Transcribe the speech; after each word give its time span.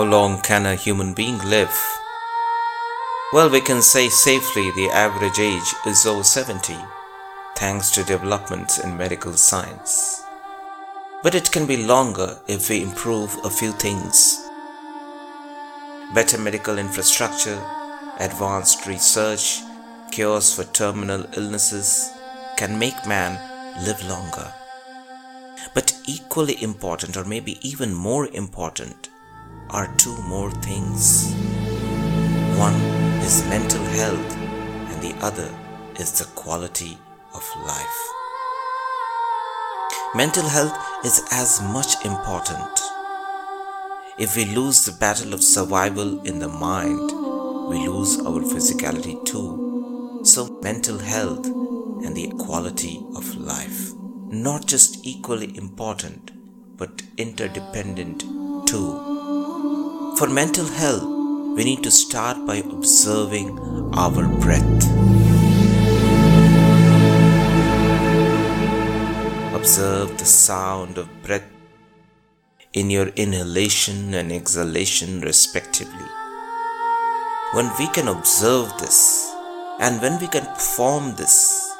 How 0.00 0.06
long 0.06 0.40
can 0.40 0.64
a 0.64 0.76
human 0.76 1.12
being 1.12 1.36
live? 1.40 1.78
Well, 3.34 3.50
we 3.50 3.60
can 3.60 3.82
say 3.82 4.08
safely 4.08 4.70
the 4.70 4.88
average 4.88 5.38
age 5.38 5.74
is 5.84 6.06
over 6.06 6.22
70, 6.22 6.74
thanks 7.54 7.90
to 7.90 8.02
developments 8.04 8.78
in 8.78 8.96
medical 8.96 9.34
science. 9.34 10.22
But 11.22 11.34
it 11.34 11.52
can 11.52 11.66
be 11.66 11.84
longer 11.84 12.38
if 12.48 12.70
we 12.70 12.80
improve 12.80 13.36
a 13.44 13.50
few 13.50 13.72
things. 13.72 14.40
Better 16.14 16.38
medical 16.38 16.78
infrastructure, 16.78 17.62
advanced 18.20 18.86
research, 18.86 19.60
cures 20.10 20.54
for 20.54 20.64
terminal 20.64 21.26
illnesses 21.36 22.10
can 22.56 22.78
make 22.78 23.06
man 23.06 23.38
live 23.84 24.02
longer. 24.08 24.50
But 25.74 25.92
equally 26.06 26.56
important, 26.62 27.18
or 27.18 27.24
maybe 27.26 27.58
even 27.60 27.92
more 27.92 28.28
important, 28.28 29.10
are 29.72 29.94
two 29.96 30.16
more 30.22 30.50
things. 30.50 31.32
One 32.58 32.74
is 33.22 33.46
mental 33.48 33.82
health, 33.84 34.36
and 34.36 35.02
the 35.02 35.14
other 35.24 35.48
is 35.98 36.18
the 36.18 36.24
quality 36.34 36.98
of 37.34 37.42
life. 37.66 38.00
Mental 40.14 40.48
health 40.48 40.76
is 41.04 41.22
as 41.30 41.62
much 41.62 42.04
important. 42.04 42.80
If 44.18 44.36
we 44.36 44.44
lose 44.44 44.84
the 44.84 44.92
battle 44.92 45.32
of 45.32 45.42
survival 45.42 46.20
in 46.22 46.40
the 46.40 46.48
mind, 46.48 47.12
we 47.68 47.86
lose 47.86 48.18
our 48.20 48.42
physicality 48.42 49.24
too. 49.24 50.20
So, 50.24 50.58
mental 50.62 50.98
health 50.98 51.46
and 51.46 52.16
the 52.16 52.32
quality 52.38 53.00
of 53.14 53.36
life, 53.36 53.92
not 54.26 54.66
just 54.66 55.06
equally 55.06 55.56
important, 55.56 56.32
but 56.76 57.02
interdependent 57.16 58.20
too. 58.66 59.09
For 60.20 60.28
mental 60.28 60.66
health, 60.66 61.04
we 61.56 61.64
need 61.64 61.82
to 61.82 61.90
start 61.90 62.44
by 62.44 62.56
observing 62.56 63.58
our 63.94 64.28
breath. 64.28 64.84
Observe 69.54 70.18
the 70.18 70.26
sound 70.26 70.98
of 70.98 71.08
breath 71.22 71.50
in 72.74 72.90
your 72.90 73.06
inhalation 73.16 74.12
and 74.12 74.30
exhalation, 74.30 75.22
respectively. 75.22 76.10
When 77.54 77.70
we 77.78 77.88
can 77.88 78.08
observe 78.08 78.76
this, 78.76 79.32
and 79.78 80.02
when 80.02 80.20
we 80.20 80.26
can 80.26 80.44
perform 80.44 81.14
this 81.14 81.72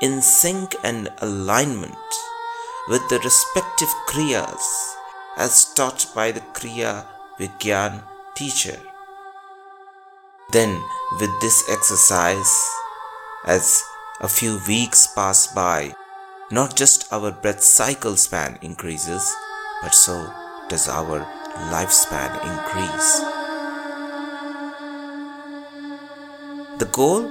in 0.00 0.22
sync 0.22 0.76
and 0.84 1.08
alignment 1.18 2.14
with 2.86 3.02
the 3.08 3.18
respective 3.24 3.92
kriyas 4.06 4.94
as 5.36 5.74
taught 5.74 6.06
by 6.14 6.30
the 6.30 6.46
Kriya 6.54 7.04
Vigyan 7.38 8.02
teacher. 8.34 8.78
Then, 10.50 10.82
with 11.20 11.30
this 11.40 11.62
exercise, 11.70 12.52
as 13.44 13.84
a 14.20 14.28
few 14.28 14.60
weeks 14.66 15.06
pass 15.14 15.46
by, 15.46 15.94
not 16.50 16.74
just 16.74 17.12
our 17.12 17.30
breath 17.30 17.62
cycle 17.62 18.16
span 18.16 18.58
increases, 18.62 19.22
but 19.82 19.94
so 19.94 20.32
does 20.68 20.88
our 20.88 21.20
lifespan 21.70 22.32
increase. 22.42 23.20
The 26.78 26.88
goal 26.90 27.30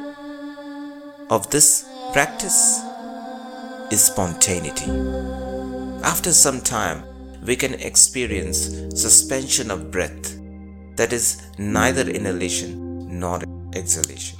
of 1.29 1.49
this 1.49 1.85
practice 2.13 2.81
is 3.91 4.03
spontaneity. 4.03 4.91
After 6.03 6.31
some 6.31 6.61
time, 6.61 7.03
we 7.43 7.55
can 7.55 7.75
experience 7.75 8.69
suspension 8.99 9.71
of 9.71 9.91
breath, 9.91 10.37
that 10.95 11.13
is, 11.13 11.41
neither 11.57 12.09
inhalation 12.09 13.19
nor 13.19 13.41
exhalation. 13.75 14.39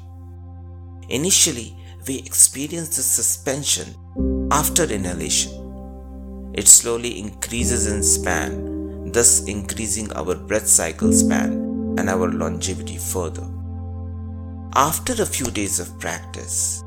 Initially, 1.09 1.75
we 2.08 2.19
experience 2.19 2.96
the 2.96 3.03
suspension 3.03 3.96
after 4.52 4.84
inhalation. 4.84 6.52
It 6.53 6.68
slowly 6.68 7.19
increases 7.19 7.91
in 7.91 8.02
span, 8.03 9.12
thus 9.12 9.46
increasing 9.46 10.12
our 10.14 10.35
breath 10.35 10.68
cycle 10.68 11.14
span 11.14 11.96
and 11.97 12.09
our 12.09 12.31
longevity 12.31 12.97
further. 12.97 13.47
After 14.75 15.14
a 15.22 15.25
few 15.25 15.50
days 15.52 15.79
of 15.79 16.00
practice, 16.00 16.84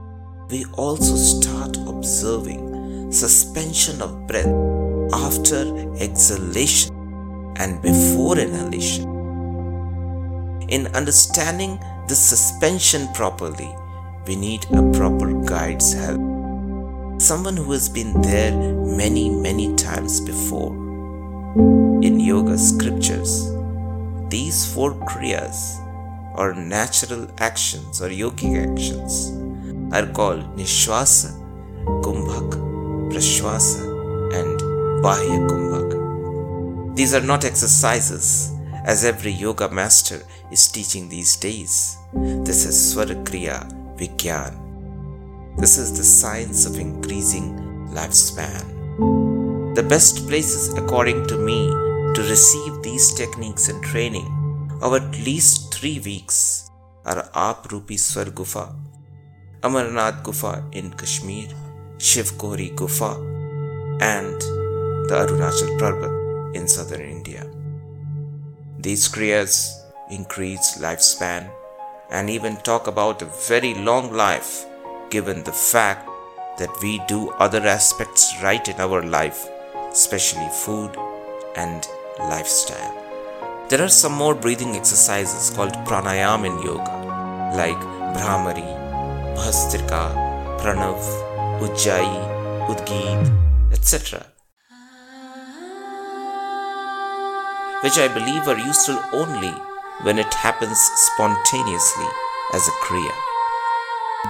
we 0.48 0.64
also 0.74 1.16
start 1.16 1.76
observing 1.76 3.12
suspension 3.12 4.02
of 4.02 4.26
breath 4.26 4.69
after 5.12 5.62
exhalation 5.98 6.94
and 7.56 7.80
before 7.82 8.38
inhalation. 8.38 9.08
In 10.68 10.86
understanding 10.88 11.78
the 12.08 12.14
suspension 12.14 13.08
properly, 13.12 13.74
we 14.26 14.36
need 14.36 14.64
a 14.72 14.90
proper 14.92 15.32
guide's 15.44 15.92
help. 15.92 16.20
Someone 17.20 17.56
who 17.56 17.72
has 17.72 17.88
been 17.88 18.20
there 18.22 18.52
many, 18.96 19.28
many 19.28 19.74
times 19.74 20.20
before. 20.20 20.72
In 22.02 22.20
yoga 22.20 22.56
scriptures, 22.56 23.50
these 24.28 24.72
four 24.72 24.94
kriyas 25.10 25.78
or 26.38 26.54
natural 26.54 27.28
actions 27.38 28.00
or 28.00 28.08
yogic 28.08 28.70
actions 28.70 29.32
are 29.92 30.06
called 30.06 30.56
Nishwasa, 30.56 31.32
Kumbhak, 32.04 32.50
Prashwasa, 33.10 33.82
and 34.32 34.69
Bahya 35.02 35.48
Kumbhak. 35.48 36.94
These 36.94 37.14
are 37.14 37.22
not 37.22 37.46
exercises 37.46 38.52
as 38.84 39.02
every 39.02 39.32
yoga 39.32 39.70
master 39.70 40.20
is 40.52 40.68
teaching 40.68 41.08
these 41.08 41.36
days. 41.36 41.96
This 42.12 42.66
is 42.66 42.76
Swarakriya 42.76 43.64
Vigyan. 43.96 44.52
This 45.56 45.78
is 45.78 45.96
the 45.96 46.04
science 46.04 46.66
of 46.66 46.78
increasing 46.78 47.56
lifespan. 47.94 49.74
The 49.74 49.82
best 49.82 50.28
places, 50.28 50.74
according 50.74 51.26
to 51.28 51.38
me, 51.38 51.70
to 52.14 52.26
receive 52.28 52.82
these 52.82 53.14
techniques 53.14 53.70
and 53.70 53.82
training 53.82 54.28
of 54.82 54.92
at 54.92 55.10
least 55.24 55.72
three 55.72 55.98
weeks 56.00 56.68
are 57.06 57.22
Aprupi 57.32 57.98
Swar 57.98 58.26
Gufa, 58.26 58.76
Amarnath 59.62 60.22
Gufa 60.22 60.62
in 60.74 60.92
Kashmir, 60.92 61.48
Shivkhori 61.96 62.74
Gufa, 62.74 63.16
and 64.02 64.59
the 65.10 65.16
Arunachal 65.16 65.76
Parbat 65.80 66.54
in 66.54 66.68
southern 66.68 67.00
India. 67.00 67.44
These 68.78 69.08
kriyas 69.08 69.54
increase 70.08 70.78
lifespan 70.78 71.50
and 72.12 72.30
even 72.30 72.56
talk 72.58 72.86
about 72.86 73.20
a 73.20 73.32
very 73.48 73.74
long 73.74 74.12
life 74.12 74.52
given 75.10 75.42
the 75.42 75.56
fact 75.72 76.08
that 76.60 76.70
we 76.80 77.02
do 77.08 77.30
other 77.46 77.62
aspects 77.66 78.32
right 78.40 78.68
in 78.68 78.78
our 78.78 79.02
life, 79.02 79.48
especially 79.90 80.48
food 80.62 80.96
and 81.56 81.88
lifestyle. 82.20 82.94
There 83.68 83.82
are 83.82 83.96
some 84.02 84.12
more 84.12 84.36
breathing 84.36 84.76
exercises 84.76 85.50
called 85.56 85.72
pranayam 85.90 86.46
in 86.46 86.56
yoga, 86.62 86.96
like 87.60 87.82
Bhramari, 88.16 88.70
Bhastrika, 89.34 90.04
Pranav, 90.60 91.02
Ujjayi, 91.66 92.18
Udgit, 92.68 93.72
etc. 93.72 94.29
which 97.82 97.98
I 97.98 98.08
believe 98.08 98.46
are 98.46 98.58
useful 98.58 98.98
only 99.12 99.52
when 100.02 100.18
it 100.18 100.32
happens 100.34 100.78
spontaneously 100.78 102.06
as 102.52 102.66
a 102.68 102.72
Kriya. 102.84 103.14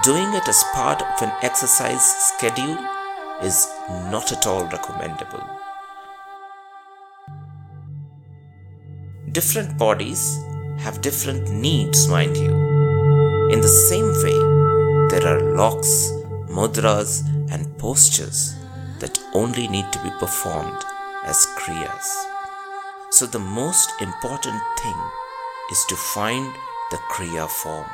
Doing 0.03 0.33
it 0.33 0.47
as 0.47 0.63
part 0.73 1.01
of 1.01 1.21
an 1.21 1.31
exercise 1.41 2.01
schedule 2.01 2.77
is 3.41 3.67
not 4.09 4.31
at 4.31 4.47
all 4.47 4.65
recommendable. 4.65 5.43
Different 9.31 9.77
bodies 9.77 10.37
have 10.79 11.01
different 11.01 11.49
needs, 11.51 12.07
mind 12.07 12.37
you. 12.37 12.51
In 13.51 13.61
the 13.61 13.67
same 13.67 14.13
way, 14.23 14.39
there 15.09 15.27
are 15.27 15.55
locks, 15.55 16.11
mudras, 16.49 17.21
and 17.51 17.77
postures 17.77 18.55
that 18.99 19.19
only 19.33 19.67
need 19.67 19.91
to 19.91 20.03
be 20.03 20.09
performed 20.19 20.83
as 21.25 21.45
kriyas. 21.57 22.30
So, 23.13 23.25
the 23.25 23.39
most 23.39 23.91
important 23.99 24.63
thing 24.79 24.95
is 25.69 25.83
to 25.89 25.97
find 25.97 26.55
the 26.91 26.97
Kriya 27.11 27.49
form, 27.49 27.85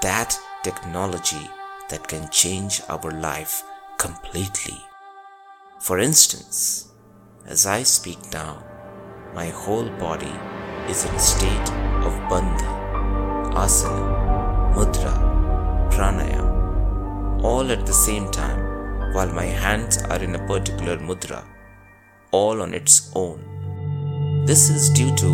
that 0.00 0.40
technology 0.62 1.50
that 1.90 2.08
can 2.08 2.30
change 2.30 2.80
our 2.88 3.10
life 3.10 3.62
completely. 3.98 4.80
For 5.80 5.98
instance, 5.98 6.88
as 7.44 7.66
I 7.66 7.82
speak 7.82 8.18
now, 8.32 8.64
my 9.34 9.48
whole 9.50 9.90
body 9.98 10.32
is 10.88 11.04
in 11.04 11.14
a 11.14 11.18
state 11.18 11.68
of 12.08 12.14
bandha, 12.30 12.72
asana, 13.52 14.74
mudra, 14.74 15.14
pranayam, 15.92 17.44
all 17.44 17.70
at 17.70 17.84
the 17.84 17.92
same 17.92 18.30
time, 18.30 19.12
while 19.12 19.30
my 19.30 19.44
hands 19.44 19.98
are 20.04 20.22
in 20.22 20.34
a 20.34 20.46
particular 20.46 20.96
mudra, 20.96 21.44
all 22.30 22.62
on 22.62 22.72
its 22.72 23.12
own 23.14 23.55
This 24.48 24.70
is 24.70 24.90
due 24.90 25.12
to 25.16 25.28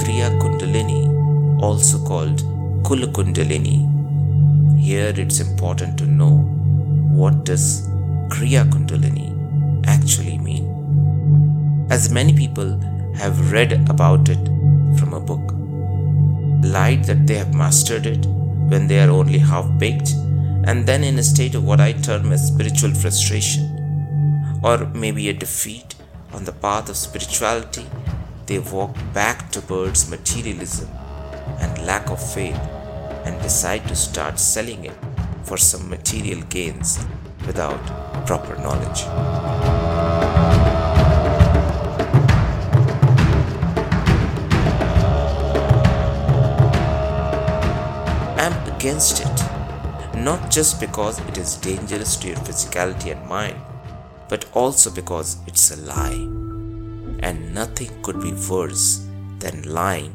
Kriya 0.00 0.38
Kundalini, 0.40 1.60
also 1.60 1.98
called 2.06 2.42
Kula 2.84 3.06
Kundalini. 3.12 3.78
Here 4.80 5.12
it's 5.16 5.40
important 5.40 5.98
to 5.98 6.06
know 6.06 6.42
what 7.10 7.42
does 7.44 7.88
Kriya 8.28 8.62
Kundalini 8.70 9.26
actually 9.88 10.38
mean. 10.38 11.88
As 11.90 12.08
many 12.12 12.32
people 12.32 12.78
have 13.16 13.50
read 13.50 13.72
about 13.90 14.28
it 14.28 14.46
from 14.96 15.12
a 15.12 15.18
book, 15.18 15.50
lied 16.64 17.02
that 17.06 17.26
they 17.26 17.34
have 17.34 17.52
mastered 17.52 18.06
it 18.06 18.24
when 18.70 18.86
they 18.86 19.00
are 19.00 19.10
only 19.10 19.38
half 19.38 19.66
baked, 19.76 20.12
and 20.68 20.86
then 20.86 21.02
in 21.02 21.18
a 21.18 21.24
state 21.24 21.56
of 21.56 21.64
what 21.64 21.80
I 21.80 21.94
term 21.94 22.30
as 22.30 22.46
spiritual 22.46 22.94
frustration, 22.94 24.60
or 24.62 24.86
maybe 24.94 25.28
a 25.30 25.32
defeat 25.32 25.96
on 26.32 26.44
the 26.44 26.52
path 26.52 26.88
of 26.88 26.96
spirituality 26.96 27.86
they 28.52 28.58
walk 28.58 28.94
back 29.14 29.50
towards 29.50 30.10
materialism 30.10 30.86
and 31.60 31.86
lack 31.86 32.10
of 32.10 32.20
faith 32.34 32.60
and 33.24 33.40
decide 33.40 33.82
to 33.88 33.96
start 33.96 34.38
selling 34.38 34.84
it 34.84 34.92
for 35.44 35.56
some 35.56 35.88
material 35.88 36.42
gains 36.50 36.98
without 37.46 37.82
proper 38.26 38.54
knowledge. 38.56 39.04
I'm 48.36 48.74
against 48.76 49.22
it, 49.22 49.38
not 50.14 50.50
just 50.50 50.78
because 50.78 51.18
it 51.20 51.38
is 51.38 51.56
dangerous 51.56 52.16
to 52.16 52.28
your 52.28 52.36
physicality 52.36 53.16
and 53.16 53.26
mind, 53.26 53.56
but 54.28 54.44
also 54.52 54.90
because 54.90 55.38
it's 55.46 55.70
a 55.70 55.80
lie 55.86 56.41
and 57.22 57.54
nothing 57.54 57.90
could 58.02 58.20
be 58.20 58.32
worse 58.50 59.06
than 59.38 59.62
lying 59.62 60.12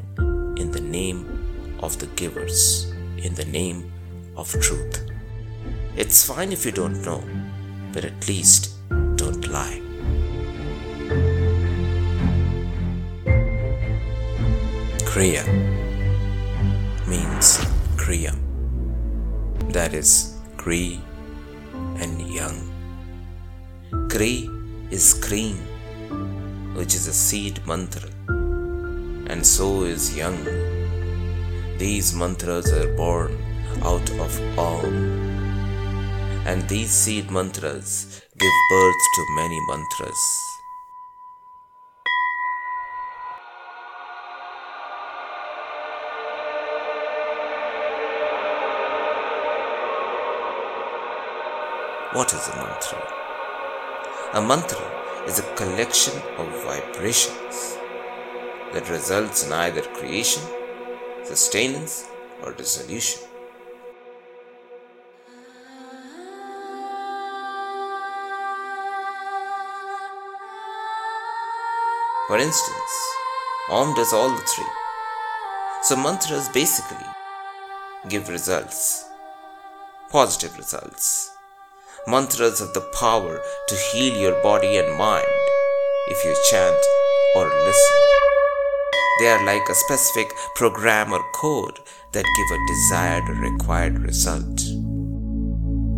in 0.56 0.70
the 0.70 0.80
name 0.80 1.24
of 1.80 1.98
the 1.98 2.06
givers, 2.14 2.92
in 3.16 3.34
the 3.34 3.44
name 3.44 3.90
of 4.36 4.52
truth. 4.60 5.08
It's 5.96 6.24
fine 6.24 6.52
if 6.52 6.64
you 6.64 6.72
don't 6.72 7.02
know, 7.02 7.24
but 7.92 8.04
at 8.04 8.28
least 8.28 8.76
don't 9.16 9.48
lie. 9.48 9.80
Kriya 15.08 15.44
means 17.08 17.58
Kriya, 17.96 18.36
that 19.72 19.94
is 19.94 20.36
Kri 20.56 21.00
and 21.96 22.20
young. 22.30 22.58
Kri 24.08 24.48
is 24.90 25.14
Kreem 25.14 25.67
which 26.78 26.94
is 26.94 27.08
a 27.08 27.12
seed 27.12 27.58
mantra, 27.66 28.08
and 29.26 29.44
so 29.44 29.82
is 29.82 30.16
young. 30.16 30.38
These 31.76 32.14
mantras 32.14 32.70
are 32.72 32.94
born 32.94 33.36
out 33.82 34.08
of 34.24 34.30
Om, 34.56 34.84
and 36.46 36.68
these 36.68 36.92
seed 36.92 37.32
mantras 37.32 38.22
give 38.38 38.56
birth 38.70 39.02
to 39.16 39.22
many 39.34 39.58
mantras. 39.66 40.22
What 52.12 52.32
is 52.32 52.48
a 52.48 52.56
mantra? 52.56 53.02
A 54.34 54.40
mantra 54.40 54.97
is 55.28 55.38
a 55.40 55.54
collection 55.56 56.14
of 56.38 56.48
vibrations 56.64 57.76
that 58.72 58.88
results 58.88 59.46
in 59.46 59.52
either 59.52 59.82
creation, 59.82 60.42
sustenance, 61.22 62.06
or 62.42 62.52
dissolution. 62.52 63.20
For 72.26 72.38
instance, 72.38 72.94
Om 73.70 73.94
does 73.94 74.14
all 74.14 74.30
the 74.30 74.42
three. 74.54 74.72
So 75.82 75.96
mantras 75.96 76.48
basically 76.48 77.06
give 78.08 78.30
results, 78.30 79.04
positive 80.10 80.56
results 80.56 81.37
Mantras 82.10 82.60
have 82.60 82.72
the 82.72 82.80
power 82.80 83.38
to 83.66 83.74
heal 83.92 84.16
your 84.16 84.42
body 84.42 84.78
and 84.78 84.96
mind 84.96 85.26
if 86.06 86.24
you 86.24 86.34
chant 86.50 86.86
or 87.36 87.44
listen. 87.44 87.96
They 89.20 89.28
are 89.28 89.44
like 89.44 89.68
a 89.68 89.74
specific 89.74 90.32
program 90.54 91.12
or 91.12 91.22
code 91.34 91.80
that 92.12 92.24
give 92.24 92.50
a 92.56 92.66
desired 92.66 93.28
or 93.28 93.34
required 93.34 93.98
result. 93.98 94.62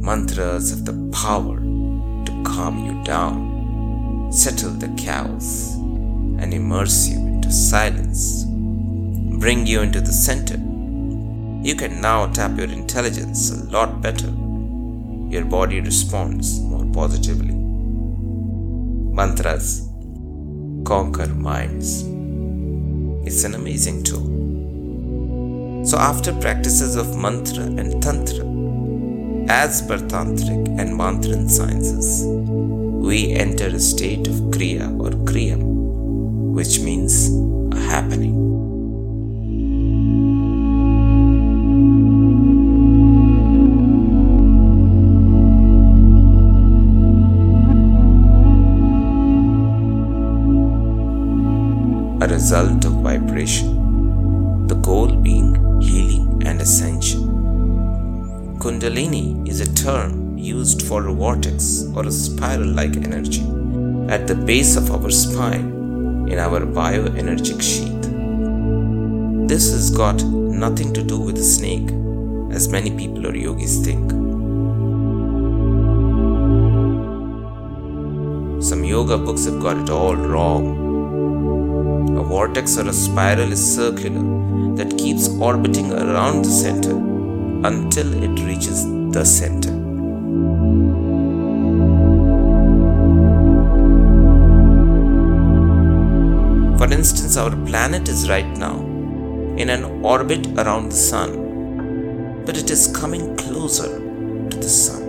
Mantras 0.03 0.71
have 0.71 0.85
the 0.85 1.11
power 1.13 1.61
to 1.61 2.43
calm 2.45 2.85
you 2.85 3.05
down, 3.05 4.33
settle 4.33 4.73
the 4.73 4.93
chaos, 4.97 5.75
and 5.77 6.53
immerse 6.53 7.07
you 7.07 7.19
into 7.19 7.53
silence, 7.53 8.43
bring 9.39 9.65
you 9.65 9.83
into 9.83 10.01
the 10.01 10.13
center. 10.13 10.57
You 11.65 11.77
can 11.77 12.01
now 12.01 12.27
tap 12.33 12.59
your 12.59 12.69
intelligence 12.69 13.53
a 13.53 13.63
lot 13.71 14.03
better 14.03 14.33
your 15.31 15.45
body 15.45 15.81
responds 15.81 16.61
more 16.61 16.85
positively. 16.93 17.55
Mantras 19.15 19.89
conquer 20.85 21.29
minds. 21.29 22.03
It's 23.27 23.45
an 23.45 23.55
amazing 23.55 24.03
tool. 24.03 25.85
So, 25.85 25.99
after 25.99 26.33
practices 26.41 26.97
of 26.97 27.17
mantra 27.17 27.63
and 27.63 28.03
tantra, 28.03 28.45
as 29.49 29.83
per 29.83 29.99
tantric 29.99 30.69
and 30.81 30.99
mantran 30.99 31.49
sciences, 31.49 32.25
we 32.27 33.33
enter 33.33 33.67
a 33.69 33.79
state 33.79 34.27
of 34.27 34.35
kriya 34.55 34.89
or 34.99 35.11
kriyam, 35.31 35.63
which 36.55 36.81
means 36.81 37.31
a 37.73 37.79
happening. 37.79 38.50
A 52.23 52.29
result 52.29 52.85
of 52.85 52.93
vibration, 53.03 54.67
the 54.67 54.75
goal 54.75 55.07
being 55.07 55.55
healing 55.81 56.43
and 56.45 56.61
ascension. 56.61 57.23
Kundalini 58.59 59.49
is 59.49 59.61
a 59.61 59.75
term 59.75 60.37
used 60.37 60.83
for 60.83 61.07
a 61.07 61.13
vortex 61.15 61.87
or 61.97 62.07
a 62.07 62.13
spiral 62.13 62.69
like 62.69 62.95
energy 62.95 63.41
at 64.11 64.27
the 64.27 64.35
base 64.35 64.77
of 64.77 64.91
our 64.91 65.11
spine 65.11 66.29
in 66.29 66.39
our 66.39 66.61
bioenergetic 66.61 67.63
sheath. 67.63 68.03
This 69.49 69.73
has 69.73 69.91
got 69.91 70.23
nothing 70.23 70.93
to 70.93 71.03
do 71.03 71.19
with 71.19 71.39
a 71.39 71.43
snake, 71.43 71.91
as 72.55 72.69
many 72.69 72.91
people 72.91 73.27
or 73.27 73.35
yogis 73.35 73.83
think. 73.83 74.11
Some 78.63 78.85
yoga 78.85 79.17
books 79.17 79.47
have 79.47 79.59
got 79.63 79.79
it 79.79 79.89
all 79.89 80.15
wrong 80.17 80.80
vortex 82.31 82.79
or 82.79 82.87
a 82.89 82.93
spiral 82.93 83.51
is 83.57 83.63
circular 83.77 84.25
that 84.79 84.97
keeps 84.97 85.25
orbiting 85.49 85.89
around 85.93 86.45
the 86.45 86.55
center 86.65 86.95
until 87.71 88.09
it 88.27 88.35
reaches 88.49 88.81
the 89.15 89.25
center. 89.25 89.73
For 96.79 96.89
instance, 96.99 97.37
our 97.37 97.55
planet 97.67 98.09
is 98.09 98.29
right 98.31 98.53
now 98.67 98.77
in 99.63 99.69
an 99.69 99.85
orbit 100.15 100.47
around 100.57 100.91
the 100.91 101.01
sun, 101.11 101.31
but 102.47 102.57
it 102.57 102.71
is 102.71 102.87
coming 103.01 103.37
closer 103.37 103.89
to 104.51 104.57
the 104.57 104.73
sun. 104.81 105.03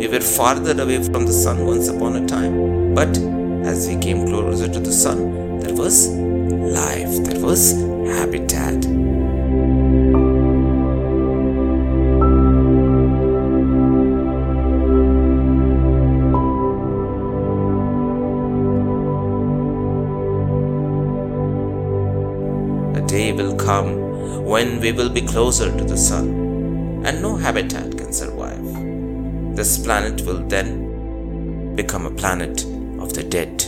We 0.00 0.08
were 0.08 0.20
farther 0.20 0.80
away 0.82 1.02
from 1.02 1.26
the 1.26 1.36
sun 1.44 1.64
once 1.64 1.88
upon 1.88 2.16
a 2.16 2.26
time, 2.26 2.94
but 2.94 3.16
as 3.72 3.88
we 3.88 3.96
came 3.98 4.26
closer 4.26 4.68
to 4.76 4.80
the 4.80 4.92
sun, 4.92 5.47
there 5.60 5.74
was 5.74 6.08
life, 6.08 7.24
there 7.24 7.40
was 7.40 7.72
habitat. 8.06 8.84
A 22.94 23.06
day 23.06 23.32
will 23.32 23.56
come 23.56 24.44
when 24.44 24.80
we 24.80 24.92
will 24.92 25.10
be 25.10 25.22
closer 25.22 25.76
to 25.76 25.84
the 25.84 25.96
sun 25.96 26.48
and 27.04 27.22
no 27.22 27.36
habitat 27.36 27.96
can 27.96 28.12
survive. 28.12 28.64
This 29.56 29.78
planet 29.78 30.22
will 30.22 30.42
then 30.48 31.74
become 31.74 32.06
a 32.06 32.10
planet 32.10 32.64
of 33.00 33.12
the 33.14 33.22
dead. 33.22 33.67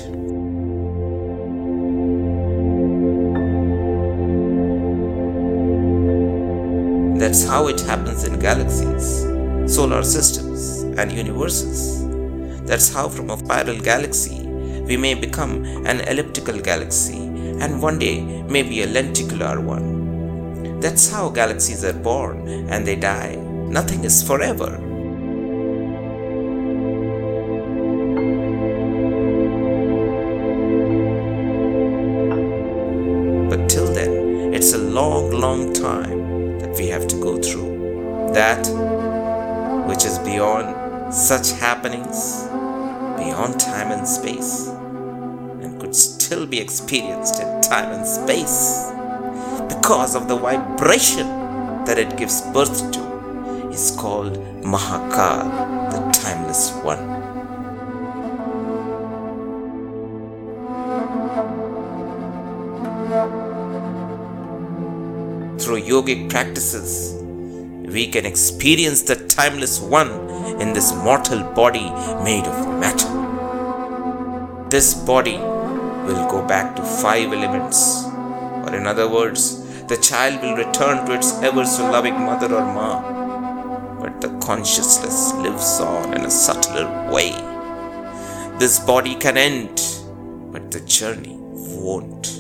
That's 7.31 7.45
how 7.45 7.69
it 7.69 7.81
happens 7.83 8.25
in 8.25 8.41
galaxies, 8.41 9.21
solar 9.73 10.03
systems, 10.03 10.83
and 10.99 11.13
universes. 11.13 12.05
That's 12.67 12.93
how 12.93 13.09
from 13.09 13.31
a 13.31 13.39
spiral 13.39 13.79
galaxy 13.79 14.49
we 14.89 14.97
may 14.97 15.15
become 15.15 15.65
an 15.87 16.01
elliptical 16.09 16.59
galaxy 16.59 17.19
and 17.61 17.81
one 17.81 18.01
day 18.01 18.43
maybe 18.49 18.83
a 18.83 18.89
lenticular 18.89 19.61
one. 19.61 20.81
That's 20.81 21.09
how 21.09 21.29
galaxies 21.29 21.85
are 21.85 21.93
born 21.93 22.49
and 22.69 22.85
they 22.85 22.97
die. 22.97 23.37
Nothing 23.37 24.03
is 24.03 24.25
forever. 24.25 24.77
But 33.49 33.69
till 33.69 33.87
then, 33.95 34.53
it's 34.53 34.73
a 34.73 34.79
long, 34.79 35.31
long 35.31 35.73
time 35.73 36.20
That 38.33 38.67
which 39.89 40.05
is 40.05 40.19
beyond 40.21 41.13
such 41.13 41.53
happenings, 41.53 42.45
beyond 43.19 43.59
time 43.59 43.91
and 43.91 44.07
space, 44.07 44.69
and 44.69 45.81
could 45.81 45.97
still 45.97 46.47
be 46.47 46.61
experienced 46.61 47.41
in 47.41 47.61
time 47.61 47.93
and 47.93 48.07
space 48.07 48.93
because 49.69 50.15
of 50.15 50.29
the 50.29 50.37
vibration 50.37 51.27
that 51.85 51.99
it 51.99 52.17
gives 52.17 52.41
birth 52.53 52.93
to 52.93 53.01
is 53.71 53.91
called 53.93 54.35
Mahakal, 54.63 55.91
the 55.91 55.99
timeless 56.13 56.71
one. 56.83 57.19
Through 65.59 65.83
yogic 65.83 66.31
practices, 66.31 67.20
we 67.93 68.07
can 68.07 68.25
experience 68.25 69.03
the 69.03 69.17
timeless 69.17 69.81
one 69.81 70.11
in 70.61 70.73
this 70.73 70.93
mortal 70.95 71.43
body 71.43 71.91
made 72.25 72.47
of 72.47 72.81
matter. 72.81 73.09
This 74.69 74.95
body 74.95 75.39
will 75.39 76.29
go 76.31 76.47
back 76.47 76.77
to 76.77 76.83
five 76.83 77.33
elements, 77.33 78.05
or 78.05 78.75
in 78.75 78.87
other 78.87 79.09
words, 79.09 79.61
the 79.87 79.97
child 79.97 80.41
will 80.43 80.55
return 80.55 81.05
to 81.07 81.15
its 81.15 81.33
ever 81.43 81.65
so 81.65 81.91
loving 81.91 82.15
mother 82.15 82.55
or 82.55 82.65
ma. 82.65 84.01
But 84.01 84.21
the 84.21 84.39
consciousness 84.39 85.33
lives 85.35 85.81
on 85.81 86.15
in 86.15 86.25
a 86.25 86.31
subtler 86.31 86.87
way. 87.13 87.33
This 88.59 88.79
body 88.79 89.15
can 89.17 89.37
end, 89.37 89.83
but 90.53 90.71
the 90.71 90.81
journey 90.81 91.37
won't. 91.39 92.40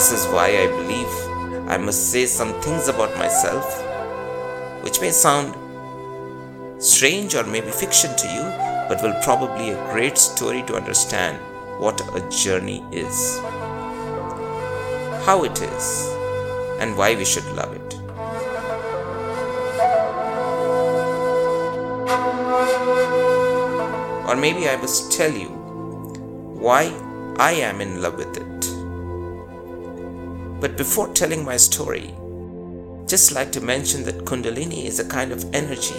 This 0.00 0.12
is 0.12 0.32
why 0.32 0.46
I 0.56 0.66
believe 0.66 1.68
I 1.68 1.76
must 1.76 2.10
say 2.10 2.24
some 2.24 2.58
things 2.62 2.88
about 2.88 3.14
myself, 3.18 3.66
which 4.82 4.98
may 5.02 5.10
sound 5.10 5.54
strange 6.82 7.34
or 7.34 7.44
maybe 7.44 7.70
fiction 7.70 8.16
to 8.16 8.26
you, 8.28 8.44
but 8.88 9.02
will 9.02 9.12
probably 9.22 9.72
a 9.72 9.92
great 9.92 10.16
story 10.16 10.62
to 10.62 10.74
understand 10.74 11.36
what 11.78 12.00
a 12.16 12.26
journey 12.30 12.82
is, 12.90 13.40
how 15.26 15.44
it 15.44 15.60
is, 15.60 16.08
and 16.80 16.96
why 16.96 17.14
we 17.14 17.26
should 17.26 17.44
love 17.52 17.74
it. 17.74 17.94
Or 24.26 24.34
maybe 24.34 24.66
I 24.66 24.78
must 24.80 25.12
tell 25.12 25.30
you 25.30 25.48
why 26.58 26.84
I 27.38 27.52
am 27.52 27.82
in 27.82 28.00
love 28.00 28.16
with 28.16 28.34
it. 28.38 28.49
But 30.60 30.76
before 30.76 31.08
telling 31.14 31.42
my 31.42 31.56
story, 31.56 32.14
just 33.06 33.32
like 33.32 33.50
to 33.52 33.62
mention 33.62 34.04
that 34.04 34.26
Kundalini 34.26 34.84
is 34.84 35.00
a 35.00 35.08
kind 35.08 35.32
of 35.32 35.44
energy 35.54 35.98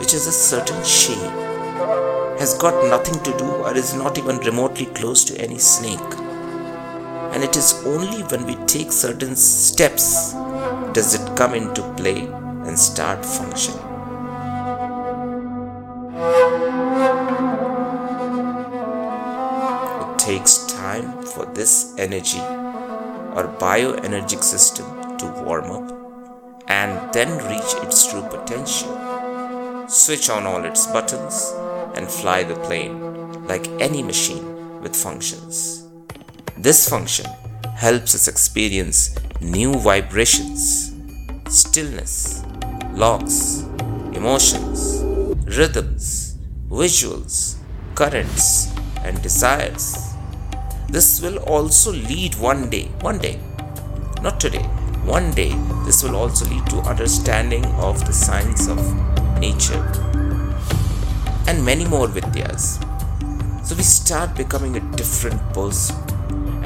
which 0.00 0.12
is 0.12 0.26
a 0.26 0.32
certain 0.32 0.82
shape, 0.84 1.16
has 2.40 2.58
got 2.58 2.84
nothing 2.88 3.22
to 3.22 3.38
do 3.38 3.44
or 3.44 3.76
is 3.76 3.94
not 3.94 4.18
even 4.18 4.38
remotely 4.38 4.86
close 4.86 5.22
to 5.26 5.40
any 5.40 5.58
snake. 5.58 6.00
And 7.32 7.44
it 7.44 7.56
is 7.56 7.80
only 7.86 8.22
when 8.24 8.44
we 8.44 8.56
take 8.66 8.90
certain 8.90 9.36
steps 9.36 10.32
does 10.92 11.14
it 11.14 11.36
come 11.36 11.54
into 11.54 11.82
play 11.94 12.26
and 12.66 12.76
start 12.76 13.24
functioning. 13.24 13.78
It 20.02 20.18
takes 20.18 20.66
time 20.66 21.22
for 21.22 21.46
this 21.46 21.94
energy 21.98 22.61
or 23.34 23.48
bioenergetic 23.58 24.42
system 24.42 24.86
to 25.18 25.26
warm 25.44 25.70
up 25.70 26.02
and 26.68 27.12
then 27.12 27.30
reach 27.48 27.74
its 27.84 28.10
true 28.10 28.22
potential. 28.28 28.96
Switch 29.88 30.30
on 30.30 30.46
all 30.46 30.64
its 30.64 30.86
buttons 30.86 31.52
and 31.96 32.08
fly 32.08 32.42
the 32.42 32.54
plane 32.66 33.46
like 33.46 33.66
any 33.80 34.02
machine 34.02 34.80
with 34.80 34.94
functions. 34.94 35.86
This 36.56 36.88
function 36.88 37.26
helps 37.74 38.14
us 38.14 38.28
experience 38.28 39.14
new 39.40 39.74
vibrations, 39.74 40.94
stillness, 41.48 42.44
locks, 42.92 43.64
emotions, 44.12 45.02
rhythms, 45.56 46.36
visuals, 46.70 47.56
currents, 47.94 48.72
and 49.04 49.20
desires. 49.22 50.11
This 50.92 51.22
will 51.22 51.38
also 51.38 51.90
lead 51.90 52.34
one 52.34 52.68
day, 52.68 52.84
one 53.00 53.18
day, 53.18 53.40
not 54.20 54.38
today, 54.38 54.64
one 55.04 55.30
day, 55.30 55.54
this 55.86 56.02
will 56.02 56.14
also 56.14 56.44
lead 56.44 56.66
to 56.66 56.80
understanding 56.80 57.64
of 57.86 58.04
the 58.06 58.12
science 58.12 58.68
of 58.68 58.78
nature 59.40 59.82
and 61.46 61.64
many 61.64 61.86
more 61.86 62.08
vidyas. 62.08 62.76
So 63.64 63.74
we 63.74 63.82
start 63.82 64.36
becoming 64.36 64.76
a 64.76 64.80
different 64.98 65.40
person, 65.54 65.96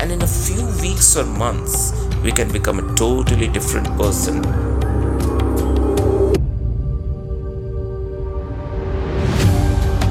and 0.00 0.10
in 0.10 0.20
a 0.20 0.26
few 0.26 0.66
weeks 0.82 1.16
or 1.16 1.24
months, 1.24 1.92
we 2.24 2.32
can 2.32 2.50
become 2.50 2.80
a 2.80 2.94
totally 2.96 3.46
different 3.46 3.86
person. 3.96 4.42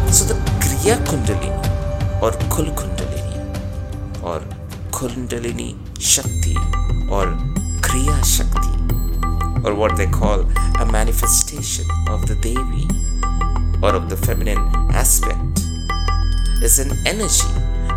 So 0.10 0.24
the 0.24 0.36
Kriya 0.64 1.04
Kundalini 1.04 1.52
or 2.22 2.32
Kundalini 2.32 2.95
Kundalini 4.96 5.76
Shakti 6.00 6.56
or 7.12 7.26
Kriya 7.84 8.16
Shakti 8.24 8.72
or 9.68 9.76
what 9.76 9.98
they 9.98 10.08
call 10.08 10.46
a 10.80 10.86
manifestation 10.90 11.86
of 12.08 12.26
the 12.28 12.36
Devi 12.36 12.88
or 13.84 13.94
of 13.94 14.10
the 14.10 14.16
feminine 14.16 14.58
aspect 14.94 15.60
is 16.64 16.80
an 16.80 16.96
energy 17.06 17.52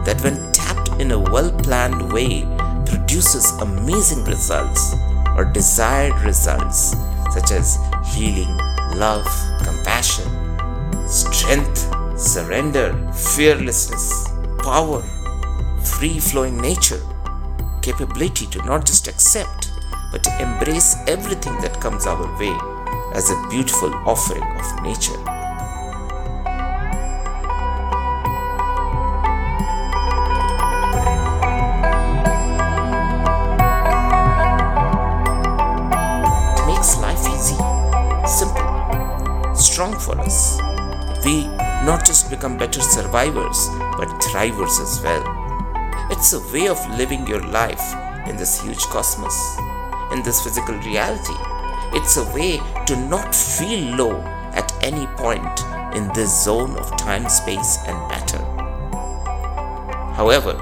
that 0.05 0.21
when 0.25 0.51
tapped 0.51 1.01
in 1.01 1.13
a 1.13 1.19
well 1.21 1.53
planned 1.63 2.13
way 2.13 2.43
produces 2.85 3.53
amazing 3.61 4.25
results 4.25 4.97
or 5.37 5.45
desired 5.45 6.21
results 6.23 6.97
such 7.31 7.53
as 7.53 7.79
healing, 8.13 8.53
love, 8.97 9.29
compassion, 9.63 10.27
strength, 11.07 11.79
surrender, 12.19 12.91
fearlessness, 13.13 14.27
power, 14.65 15.01
free 15.85 16.19
flowing 16.19 16.61
nature, 16.61 17.01
capability 17.83 18.47
to 18.47 18.59
not 18.65 18.87
just 18.87 19.09
accept 19.09 19.69
but 20.11 20.25
to 20.25 20.43
embrace 20.43 20.97
everything 21.07 21.59
that 21.61 21.81
comes 21.81 22.07
our 22.07 22.27
way 22.39 22.57
as 23.15 23.31
a 23.31 23.49
beautiful 23.51 23.93
offering 24.07 24.43
of 24.43 24.83
nature. 24.83 25.19
It 36.55 36.67
makes 36.67 36.97
life 36.99 37.27
easy, 37.35 37.59
simple, 38.27 39.55
strong 39.55 39.99
for 39.99 40.19
us. 40.21 40.59
We 41.25 41.47
not 41.85 42.05
just 42.07 42.31
become 42.31 42.57
better 42.57 42.81
survivors, 42.81 43.69
but 43.97 44.09
thrivers 44.21 44.81
as 44.81 45.01
well. 45.03 45.38
It's 46.11 46.33
a 46.33 46.41
way 46.53 46.69
of 46.69 46.79
living 46.97 47.27
your 47.27 47.43
life 47.43 47.95
in 48.27 48.37
this 48.37 48.63
huge 48.63 48.83
cosmos, 48.85 49.37
in 50.11 50.23
this 50.23 50.41
physical 50.43 50.75
reality. 50.77 51.35
It's 51.93 52.17
a 52.17 52.25
way 52.35 52.61
to 52.87 52.97
not 52.97 53.35
feel 53.35 53.95
low 53.95 54.19
at 54.53 54.73
any 54.83 55.07
point 55.19 55.61
in 55.95 56.11
this 56.15 56.45
zone 56.45 56.77
of 56.77 56.97
time, 56.97 57.29
space, 57.29 57.79
and 57.87 57.97
matter. 58.09 58.39
However, 60.15 60.57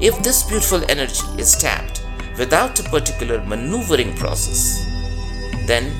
if 0.00 0.22
this 0.22 0.42
beautiful 0.42 0.82
energy 0.90 1.26
is 1.38 1.56
tapped 1.56 2.06
without 2.38 2.78
a 2.78 2.90
particular 2.90 3.42
maneuvering 3.44 4.14
process, 4.16 4.84
then 5.66 5.92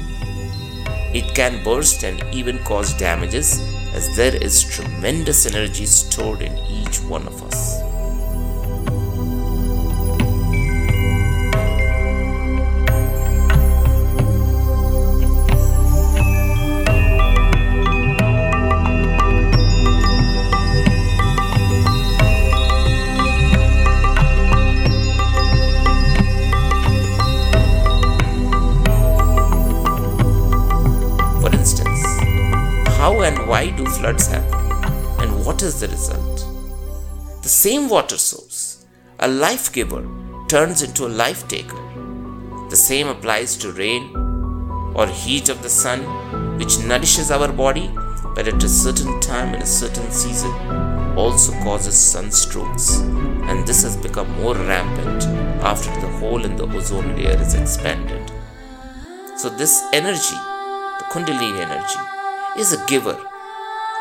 it 1.14 1.34
can 1.34 1.64
burst 1.64 2.04
and 2.04 2.22
even 2.34 2.58
cause 2.64 2.92
damages 2.98 3.58
as 3.94 4.14
there 4.14 4.36
is 4.36 4.62
tremendous 4.62 5.46
energy 5.46 5.86
stored 5.86 6.42
in 6.42 6.56
each 6.66 7.00
one 7.00 7.26
of 7.26 7.42
us. 7.42 7.77
And 34.08 35.44
what 35.44 35.62
is 35.62 35.80
the 35.80 35.88
result? 35.88 36.46
The 37.42 37.48
same 37.50 37.90
water 37.90 38.16
source, 38.16 38.86
a 39.18 39.28
life 39.28 39.70
giver, 39.70 40.02
turns 40.48 40.82
into 40.82 41.06
a 41.06 41.08
life 41.08 41.46
taker. 41.46 41.76
The 42.70 42.76
same 42.76 43.08
applies 43.08 43.54
to 43.58 43.72
rain 43.72 44.16
or 44.94 45.06
heat 45.08 45.50
of 45.50 45.62
the 45.62 45.68
sun, 45.68 46.00
which 46.56 46.78
nourishes 46.78 47.30
our 47.30 47.52
body, 47.52 47.90
but 48.34 48.48
at 48.48 48.62
a 48.62 48.68
certain 48.68 49.20
time 49.20 49.54
in 49.54 49.60
a 49.60 49.66
certain 49.66 50.10
season 50.10 50.52
also 51.14 51.52
causes 51.62 51.94
sunstrokes. 51.94 53.02
And 53.46 53.66
this 53.66 53.82
has 53.82 53.94
become 53.94 54.30
more 54.40 54.54
rampant 54.54 55.24
after 55.62 55.90
the 56.00 56.08
hole 56.18 56.46
in 56.46 56.56
the 56.56 56.64
ozone 56.64 57.14
layer 57.14 57.38
is 57.38 57.52
expanded. 57.52 58.32
So, 59.36 59.50
this 59.50 59.82
energy, 59.92 60.38
the 60.98 61.04
Kundalini 61.10 61.60
energy, 61.60 62.00
is 62.58 62.72
a 62.72 62.86
giver, 62.86 63.18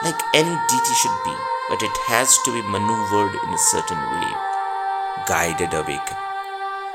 like 0.03 0.21
any 0.33 0.55
deity 0.69 0.93
should 1.01 1.17
be, 1.25 1.35
but 1.69 1.81
it 1.81 1.97
has 2.07 2.37
to 2.45 2.51
be 2.51 2.61
maneuvered 2.69 3.33
in 3.33 3.53
a 3.53 3.65
certain 3.71 3.97
way, 3.97 4.31
guided 5.27 5.73
awakening. 5.73 6.23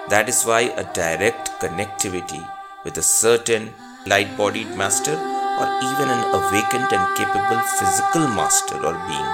That 0.08 0.28
is 0.28 0.44
why 0.44 0.72
a 0.76 0.84
direct 0.94 1.50
connectivity 1.60 2.46
with 2.84 2.98
a 2.98 3.02
certain 3.02 3.74
light 4.06 4.36
bodied 4.36 4.76
master 4.76 5.14
or 5.14 5.68
even 5.90 6.08
an 6.10 6.24
awakened 6.38 6.90
and 6.92 7.16
capable 7.16 7.60
physical 7.78 8.26
master 8.28 8.76
or 8.76 8.94
being 8.94 9.30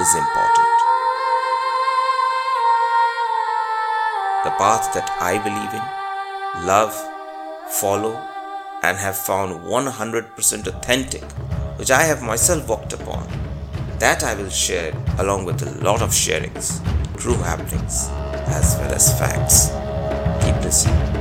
is 0.00 0.14
important. 0.14 0.72
The 4.44 4.54
path 4.58 4.92
that 4.94 5.08
I 5.20 5.38
believe 5.38 5.72
in, 5.78 6.66
love, 6.66 6.94
follow, 7.80 8.18
and 8.82 8.98
have 8.98 9.16
found 9.16 9.60
100% 9.60 10.66
authentic 10.66 11.22
which 11.82 11.90
I 11.90 12.04
have 12.04 12.22
myself 12.22 12.68
walked 12.68 12.92
upon. 12.92 13.26
That 13.98 14.22
I 14.22 14.36
will 14.36 14.50
share 14.50 14.94
along 15.18 15.46
with 15.46 15.66
a 15.66 15.84
lot 15.84 16.00
of 16.00 16.10
sharings, 16.10 16.78
true 17.18 17.34
happenings, 17.34 18.06
as 18.46 18.76
well 18.78 18.94
as 18.94 19.18
facts. 19.18 19.66
Keep 20.46 20.62
listening. 20.62 21.11